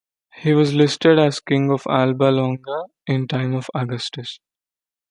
He 0.33 0.55
was 0.55 0.73
listed 0.73 1.19
as 1.19 1.39
king 1.39 1.69
of 1.71 1.83
Alba 1.87 2.31
Longa 2.31 2.85
in 3.05 3.21
the 3.27 3.27
time 3.27 3.53
of 3.53 3.69
Augustus. 3.75 4.39